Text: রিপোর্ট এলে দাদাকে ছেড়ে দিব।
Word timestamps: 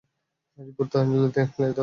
রিপোর্ট 0.59 0.91
এলে 0.95 1.15
দাদাকে 1.15 1.41
ছেড়ে 1.53 1.69
দিব। 1.69 1.79